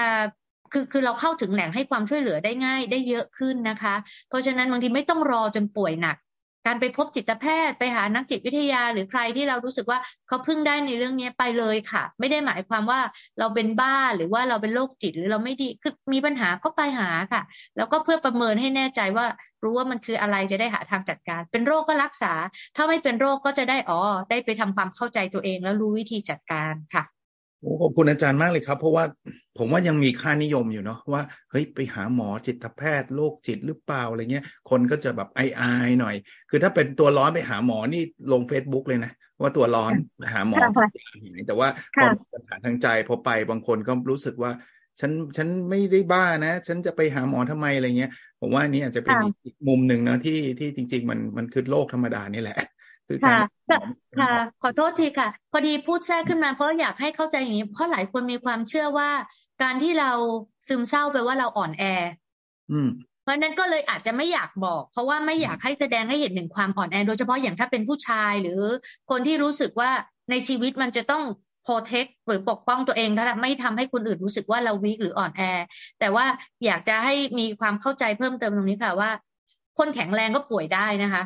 [0.74, 3.96] คือคือเราเข้าถึงแหล่งให้ความช่วยเหลือได้ง่ายได้เยอะขึ้นนะคะ
[4.30, 6.18] เพราะฉะนั้นบางทีไม่ต้องรอจนป่วยหนัก
[6.66, 13.00] การไปพบจิตแพทย์ ไปหานักจิตวิทยาหรือใครที่เรารู้สึกว่าเขาพึ่งได้ในเรื่องนี้ไปเลยค่ะ ไม่ได้หมายความว่า
[13.40, 17.42] เราเป็นบ้าหรือว่าเราเป็นโรคจิตหรือเราไม่ดีคือมีปัญหาก็ไปหาค่ะ
[17.78, 19.26] แล้วก็เพื่อประเมินให้แน่ใจว่า
[19.64, 22.34] รู้ว่ามันคืออะไรจะได้หาทางจัดการ เป็นโรคก็รักษา
[22.76, 27.19] ถ้าไม่เป็นโรคก็จะได้อ๋อได้ไปทำความเข้าใจตัวเอง แล้วรู้วิธีจัดการค่ะ
[27.82, 29.04] ขอบคุณอาจารย์มากเลยครับ เพราะว่า
[29.58, 35.62] ผมว่ายังมีค่านิยมอยู่เนาะว่าเฮ้ยไปหาหมอจิตแพทย์โรคจิตหรือเปล่าอะไรเงี้ย คนก็จะแบบไอไอ
[36.00, 36.16] หน่อย
[36.50, 40.58] คือถ้าเป็นตัวร้อนไปหาหมอนี่ลงเฟซบุ๊กเลยนะว่าตัวร้อนไปหาหมอ
[41.48, 44.52] แต่ว่าพอปัญหาทางใจพอไปบางคนก็รู้สึกว่า
[45.00, 52.58] ฉันฉันไม่ได้บ้านะ ฉันจะไปหาหมอทำไมอะไรเงี้ย ผมว่านี่อาจจะเป็นอีกมุมหนึ่งนะที่ที่จริง ๆ มันมันคือโลกธรรมดานี่แหละ
[53.24, 53.38] ค่ะ
[54.20, 59.10] ค่ะ ขอโทษทีค่ะ พอดีพูดแทรกขึ้นมาเพราะอยากให้เข้าใจอย่างนี้ เพราะหลายคนมีความเชื่อว่า
[59.62, 60.12] การที่เรา
[60.68, 61.84] ซึมเศร้าแปลว่าเราอ่อนแอ
[62.72, 62.90] อืม
[63.30, 68.62] ราะฉะนั้นก็เลยอาจจะไม่อยากบอก เพราะว่าไม่อยากให้แสดงให้เห็นถึงความอ่อนแอ โดยเฉพาะอย่างถ้าเป็นผู้ชายหรือ
[69.10, 69.92] คนที่รู้สึกว่า
[70.32, 71.24] ในชีวิตมันจะต้อง
[71.64, 75.42] โปรเทคหรือปกป้องตัวเองถ้าไม่ทำให้คนอื่นรู้สึกว่าเราวิกหรืออ่อนแอ
[76.00, 76.26] แต่ว่า
[76.66, 79.10] อยากจะให้มีความเข้าใจเพิ่มเติมตรงนี้ค่ะว่า
[79.78, 81.24] คนแข็งแรงก็ป่วยได้นะคะ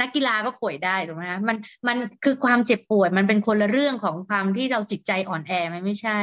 [0.00, 1.56] นักกีฬาก็ป่วยได้ถูกไหมคะมัน
[1.88, 6.18] มันคือความเจ็บป่วย มันเป็นคนละเรื่องของความที่เราจิตใจอ่อนแอมันไม่ใช่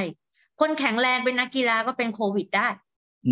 [0.61, 2.67] คนแข็งแรงเป็นนักกีฬาก็เป็นโควิดได้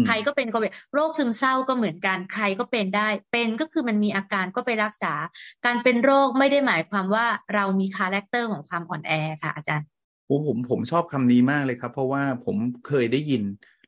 [0.08, 5.14] ใครก็เป็นโควิดโรคซึมเศร้าก็เหมือนกันใครก็เป็นได้ เป็นก็คือมันมีอาการก็ไปรักษา
[5.66, 9.12] การเป็นโรคไม่ได้หมายความว่าเรามี character ของความอ่อนแอ
[9.44, 9.88] ค่ะ อาจารย์
[10.26, 12.56] โอ้ผมผมชอบคำนี้มากเลยครับ เพราะว่าผม
[12.88, 13.44] เคยได้ยิน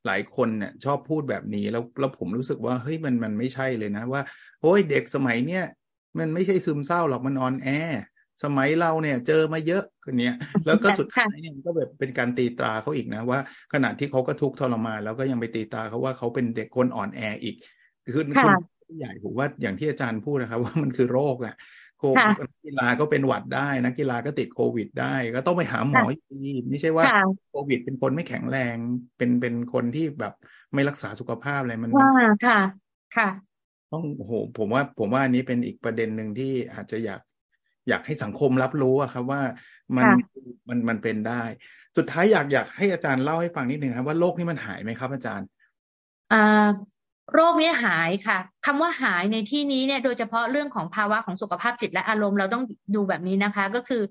[0.05, 4.21] หลายคนเนี่ยชอบพูดแบบนี้แล้วแล้วผมรู้สึกว่าเฮ้ยมันมันไม่ใช่เลยนะว่า
[4.61, 5.63] โอ้ยเด็กสมัยเนี้ย
[6.19, 7.69] มันไม่ใช่ซึมเศร้าหรอกมันอ่อนแอ
[8.43, 10.33] สมัยเราเนี่ยเจอมาเยอะคนเนี้ย
[10.65, 13.39] แล้วก็สุดท้ายเนี่ยก็แบบเป็นการตีตราเขาอีกนะว่า
[13.73, 17.55] ขณะที่เขาก็ทุกข์ทรมานแล้วก็ยังไปตีตราเขาว่าเขาเป็นเด็กคนอ่อนแออีก
[18.03, 18.21] คือคุ
[18.93, 21.55] ณใหญ่ผมว่าอย่างที่อาจารย์พูดนะครับ ว่ามันคือโรคอะ
[21.99, 22.03] โค
[22.39, 27.05] นักกีฬาก็เป็นหวัดได้นักกีฬาก็ติดโควิดได้ ก็ต้องไปหาหมอดีไม่ใช่ว่า
[27.51, 28.75] โควิดเป็นคนไม่แข็งแรง
[29.17, 30.33] เป็นเป็นคนที่แบบ
[30.73, 31.91] ไม่รักษาสุขภาพอะไรมัน
[32.45, 32.59] ค่ะ
[33.17, 33.29] ค่ะ
[33.91, 37.21] ต้องโอ้โหผมว่าผมว่าอันนี้เป็นอีกประเด็นหนึ่งที่อาจจะอยาก
[37.89, 39.41] อยากให้สังคมรับรู้อะครับว่า
[39.95, 40.07] มัน
[40.69, 41.43] มันมันเป็นได้
[41.97, 45.47] สุดท้ายอยากอยากให้อาจารย์เล่าให้ฟังนิดหนึ่งครับว่าโรคนี้มันหายไหมครับอาจารย์
[46.33, 46.67] อ่า
[47.33, 52.63] โรคนี้หายค่ะคำว่าหายในที่นี้เนี่ยโดยเฉพาะเรื่องของภาวะของสุขภาพจิตและอารมณ์เราต้อง
[52.95, 54.01] ดูแบบนี้นะคะ ก็คือ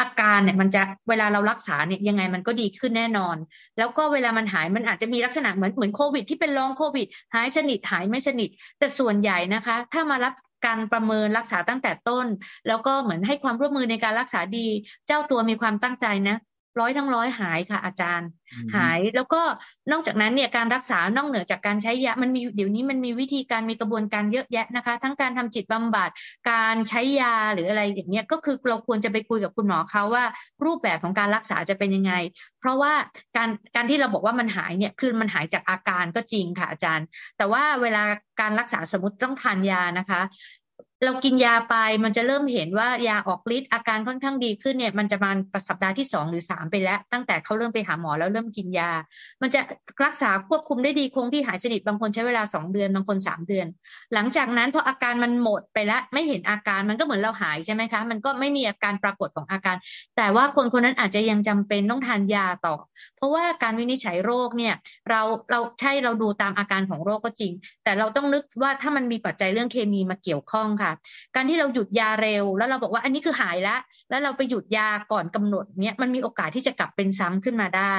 [0.00, 3.36] อาการเนี่ยมันจะเวลาเรารักษาเนี่ยยังไงมันก็ดีขึ้นแน่นอน
[3.78, 10.34] แล้วก็เวลามันหายมันอาจจะมีลักษณะเหมือนเหมือนโควิด ที่เป็นลองโควิด หายสนิทหายไม่สนิท แต่ส่วนใหญ่นะคะ ถ้ามารับ
[10.66, 12.26] การประเมินรักษาตั้งแต่ต้น
[12.68, 14.66] แล้วก็เหมือนให้ความร่วมมือในการรักษาดี
[15.06, 16.36] เจ้าตัวมีความตั้งใจนะ
[16.80, 18.28] ร้อยทั้งร้อยหายค่ะ อาจารย์
[18.74, 19.42] หายแล้วก็
[19.92, 26.10] นอกจากนั้นเนี่ยการรักษานอกเหนือจากการใช้ยา มันมีเดี๋ยวนี้มันมีวิธีการมีกระบวนการเยอะแยะนะคะ ทั้งการทำจิตบำบัด
[26.50, 30.24] การใช้ยาหรืออะไรอย่างเงี้ยก็คือเราควรจะไปคุยกับคุณหมอเขาว่า
[30.64, 32.12] รูปแบบของการรักษาจะเป็นยังไง
[32.60, 32.92] เพราะว่า
[33.36, 37.06] การการที่เราบอกว่ามันหายเนี่ยคือมันหายจากอาการก็จริงค่ะอาจารย์
[37.38, 38.04] แต่ว่าเวลา
[38.40, 40.20] การรักษาสมมติต้องทานยานะคะ
[41.04, 45.30] เรากินยาไปมันจะเริ่มเห็นว่ายาออกฤทธิ์อาการค่อนข้างดีขึ้นเนี่ย มันจะมา
[45.68, 48.90] สัปดาห์ที่สองหรือสามไปแล้ว ตั้งแต่เขาเริ่มไปหาหมอแล้วเริ่มกินยา
[49.42, 49.60] มันจะ
[50.04, 53.66] รักษาควบคุมได้ดีคงที่หายสนิทบางคนใช้เวลาสองเดือนบางคนสามเดือน
[54.14, 59.76] หลังจากนั้นพออาการมันหมดไปแล้วไม่เห็นอาการมันก็เหมือนเราหายใช่ไหมคะ มันก็ไม่มีอาการปรากฏของอาการ
[60.16, 62.76] แต่ว่าคนคนนั้นอาจจะยังจำเป็นต้องทานยาต่อ
[63.16, 64.74] เพราะว่าการวินิจฉัยโรคเนี่ย
[65.10, 67.52] เราเราใช่เราดูตามอาการของโรคก็จริง
[67.84, 70.92] แต่เราต้องนึกว่าถ้ามันมีปัจจัยเรื่องเคมีมาเกี่ยวข้องค่ะ
[71.34, 73.80] การที่เราหยุดยาเร็ว แล้วเราบอกว่าอันนี้คือหายแล้ว
[74.10, 77.96] แล้วเราไปหยุดยาก่อนกำหนดเนี้ยมันมีโอกาสที่จะกลับเป็นซ้ำขึ้นมาได้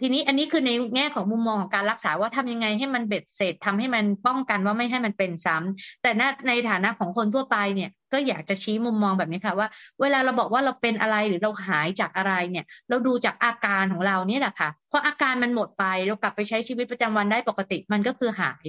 [0.00, 6.10] ทีนี้อันนี้คือในแง่ของมุมมองของการรักษาว่าทำยังไงให้มันเบ็ดเสร็จทำให้มันป้องกันว่าไม่ให้มันเป็นซ้ำแต่
[6.48, 9.68] ในฐานะของคนทั่วไปเนี่ยก็อยากจะชี้มุมมองแบบนี้ค่ะว่า
[10.00, 18.66] เวลาเราบอกว่าเราเป็นอะไรหรือเราหายจากอะไรเนี่ย เราดูจากอาการของเราเนี่ยแหละค่ะพออาการมันหมดไปเรากลับไปใช้ชีวิตประจำวันได้ปกติมันก็คือหาย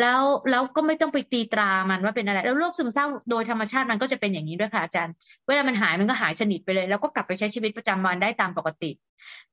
[0.00, 5.14] แล้วแล้วก็ไม่ต้องไปตีตรามันว่าเป็นอะไร แล้วโรคซึมเศร้าโดยธรรมชาติมันก็จะเป็นอย่างนี้ด้วยค่ะอาจารย์
[5.46, 8.90] เวลามันหายมันก็หายสนิทไปเลย แล้วก็กลับไปใช้ชีวิตประจำวันได้ตามปกติ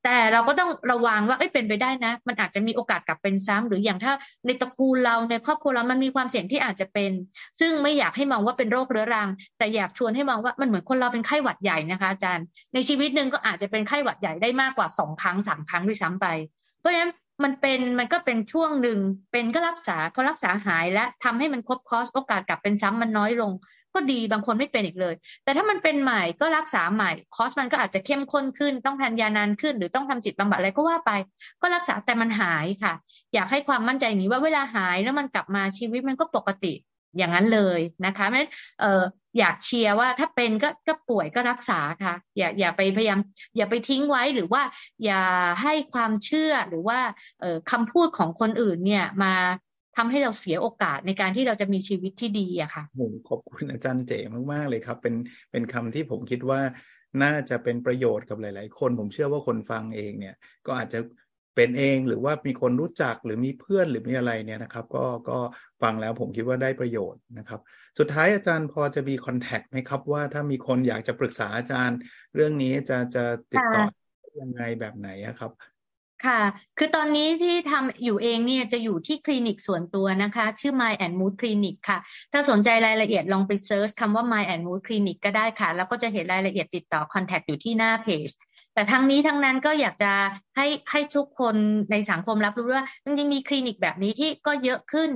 [0.04, 4.14] แต่เราก็ต้องระวังว่าเอ้ยเป็นไปได้นะ มันอาจจะมีโอกาสกลับเป็นซ้ำหรืออย่างถ้า
[4.46, 7.12] ในตระกูลเราในครอบครัวเรามันมีความเสี่ยงที่อาจจะเป็น
[7.60, 16.28] ซึ่งไม่อยากให้มองว่าเป็นโรคเรื้อรัง แต่อยากชวนให้มองว่ามันเหมือนคนเราเป็นไข้หวัดใหญ่นะคะอาจารย์ ในชีวิตหนึ่งก็อาจจะเป็นไข้หวัดใหญ่ได้มากกว่าสองครั้งสามครั้งด้วยซ้ำไป
[16.80, 17.12] เพราะฉะนั้น
[17.44, 19.00] มันเป็นมันก็เป็นช่วงหนึ่ง
[19.32, 23.52] เป็นก็รักษาพอรักษาหายและทำให้มันครบคอสโอกาสกลับเป็นซ้ำมันน้อยลง
[23.94, 31.12] ก็ดีบางคนไม่เป็นอีกเลย แต่ถ้ามันเป็นใหม่ก็รักษาใหม่คอสมันก็อาจจะเข้มข้นขึ้น ต้องทานยานานขึ้น หรือต้องทำจิตบำบัดอะไรก็ว่าไป
[31.62, 32.94] ก็รักษาแต่มันหายค่ะ
[33.34, 36.74] อยากให้ความมั่นใจนี้ว่าเวลาหายแล้วมันกลับมาชีวิตมันก็ปกติ
[37.18, 38.50] อย่างนั้นเลยนะคะเพราะฉะนั้น
[38.82, 39.04] เออ
[39.40, 43.20] อยากเชียร์ว่าถ้าเป็นก็ก็ป่วยก็รักษาค่ะ อย่าอย่าไปพยายาม
[43.58, 44.62] อย่าไปทิ้งไว้หรือว่า
[45.06, 45.24] อย่า
[45.62, 47.00] ให้ความเชื่อหรือว่า
[47.40, 49.34] เออคำพูดของคนอื่นเนี่ยมา
[49.98, 54.20] ทำให้เราเสียโอกาสในการที่เราจะมีชีวิตที่ดีอะค่ะโอ้ขอบคุณอาจารย์เจ๋
[54.52, 55.16] มากๆเลยครับ เป็น
[55.52, 56.62] เป็นคำที่ผมคิดว่า
[57.24, 61.00] น่าจะเป็นประโยชน์กับหลาย ๆ คน ผมเชื่อว่าคนฟังเองเนี่ย ก็อาจจะ
[61.58, 65.38] เป็นเองหรือว่ามีคนรู้จักหรือมีเพื่อนหรือมีอะไรเนี่ยนะครับ ก็ก็
[65.82, 67.60] ฟังแล้วผมคิดว่าได้ประโยชน์นะครับ
[68.00, 71.98] สุดท้ายอาจารย์พอจะมีคอนแทคไหมครับว่าถ้ามีคนอยากจะปรึกษาอาจารย์
[72.36, 73.84] เรื่องนี้จะจะติดต่อ
[74.42, 75.10] ยังไงแบบไหน
[75.42, 75.54] ครับ
[76.26, 76.42] ค่ะ
[76.78, 82.00] คือตอนนี้ที่ทำอยู่เองเนี่ยจะอยู่ที่คลินิกส่วนตัวนะคะ ชื่อ My and Mood Clinic ค่ะ
[82.32, 88.30] ถ้าสนใจรายละเอียดลองไป search คำว่า Mind and Mood Clinic ก็ได้ค่ะ แล้วก็จะเห็นรายละเอียดติดต่อ contact อยู่ที่หน้าเพจ
[88.78, 90.12] แต่ทั้งนี้ทั้งนั้นก็อยากจะ
[90.58, 91.56] ให้ให้ทุกคน
[91.92, 95.12] ในสังคมรับรู้ว่าจริงๆมีคลินิกแบบนี้ที่ก็เยอะขึ้น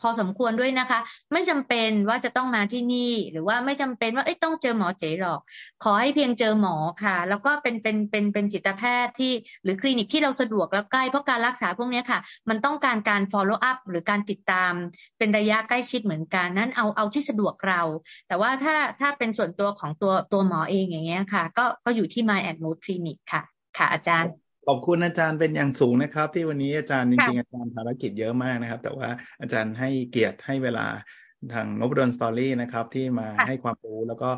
[0.00, 1.00] พอสมควรด้วยนะคะ
[1.32, 5.40] ไม่จำเป็นว่าจะต้องมาที่นี่ หรือว่าไม่จำเป็นว่าเอ้ต้องเจอหมอเจ๋หรอก
[5.84, 9.32] ขอให้เพียงเจอหมอค่ะ แล้วก็เป็นเป็นเป็นเป็นจิตแพทย์ที่
[9.64, 14.72] หรือคลินิกที่เราสะดวกแล้วใกล้เพราะการรักษาพวกนี้ค่ะ มันต้องการการ follow up หรือการติดตาม
[15.18, 17.82] เป็นระยะใกล้ชิดเหมือนกันนั้นเอาเอาที่สะดวกเรา
[18.28, 23.42] แต่ว่าถ้าถ้าเป็นส่วนตัวของตัวตัวหมอเองอย่างเงี้ยค่ะ ก็ก็อยู่ที่ My and Mood Clinic ค่ะ
[23.78, 24.32] ค่ะอาจารย์
[24.70, 29.08] ขอบคุณอาจารย์เป็นอย่างสูงนะครับ ที่วันนี้อาจารย์จริงๆ อาจารย์ภารกิจเยอะมากนะครับ แต่ว่า
[29.40, 30.86] อาจารย์ให้เกียรติให้เวลา
[31.54, 34.30] ทางนบดลสตอรี่นะครับ ที่มาให้ความรู้แล้วก็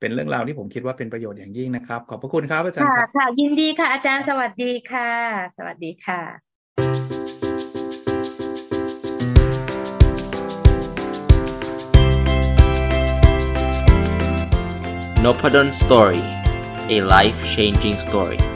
[0.00, 5.10] เป็นเรื่องราวที่ผมคิดว่าเป็นประโยชน์อย่างยิ่งนะครับ ขอบพระคุณครับอาจารย์ค่ะค่ะ ยินดีค่ะ อาจารย์สวัสดีค่ะ
[5.56, 6.22] สวัสดีค่ะ
[15.24, 16.24] n o p a d o n Story
[16.94, 18.53] a life changing story